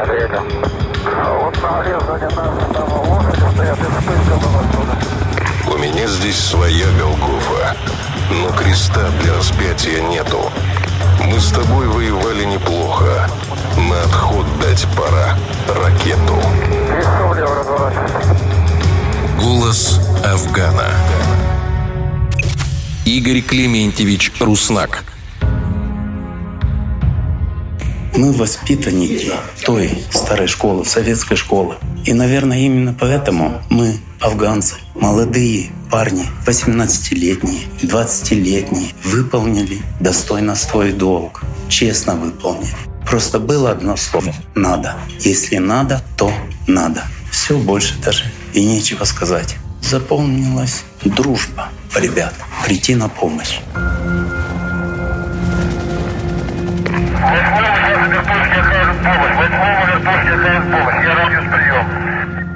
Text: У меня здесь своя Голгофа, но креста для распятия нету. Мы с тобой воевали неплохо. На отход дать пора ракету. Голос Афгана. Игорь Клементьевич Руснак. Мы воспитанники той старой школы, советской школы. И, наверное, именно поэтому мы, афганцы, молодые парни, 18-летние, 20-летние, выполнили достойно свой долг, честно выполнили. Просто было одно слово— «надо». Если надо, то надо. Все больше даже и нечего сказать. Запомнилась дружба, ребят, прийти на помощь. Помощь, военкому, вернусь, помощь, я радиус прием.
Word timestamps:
У 0.00 0.02
меня 5.76 6.06
здесь 6.06 6.38
своя 6.38 6.86
Голгофа, 6.98 7.76
но 8.30 8.48
креста 8.52 9.10
для 9.20 9.34
распятия 9.34 10.00
нету. 10.08 10.50
Мы 11.26 11.38
с 11.38 11.50
тобой 11.50 11.86
воевали 11.86 12.44
неплохо. 12.44 13.28
На 13.76 14.02
отход 14.04 14.46
дать 14.62 14.86
пора 14.96 15.36
ракету. 15.68 16.40
Голос 19.38 20.00
Афгана. 20.24 20.88
Игорь 23.04 23.42
Клементьевич 23.42 24.32
Руснак. 24.40 25.09
Мы 28.20 28.32
воспитанники 28.32 29.32
той 29.64 30.04
старой 30.10 30.46
школы, 30.46 30.84
советской 30.84 31.36
школы. 31.36 31.76
И, 32.04 32.12
наверное, 32.12 32.58
именно 32.58 32.92
поэтому 32.92 33.62
мы, 33.70 33.96
афганцы, 34.20 34.74
молодые 34.94 35.70
парни, 35.90 36.26
18-летние, 36.46 37.62
20-летние, 37.80 38.92
выполнили 39.04 39.80
достойно 40.00 40.54
свой 40.54 40.92
долг, 40.92 41.40
честно 41.70 42.14
выполнили. 42.14 42.76
Просто 43.06 43.40
было 43.40 43.70
одно 43.70 43.96
слово— 43.96 44.34
«надо». 44.54 44.96
Если 45.20 45.56
надо, 45.56 46.04
то 46.18 46.30
надо. 46.66 47.04
Все 47.30 47.56
больше 47.56 47.94
даже 48.04 48.24
и 48.52 48.62
нечего 48.62 49.04
сказать. 49.04 49.56
Запомнилась 49.80 50.84
дружба, 51.02 51.70
ребят, 51.96 52.34
прийти 52.66 52.94
на 52.94 53.08
помощь. 53.08 53.60
Помощь, 59.02 59.34
военкому, 59.34 59.86
вернусь, 59.86 60.64
помощь, 60.70 61.04
я 61.04 61.14
радиус 61.14 61.44
прием. 61.50 62.49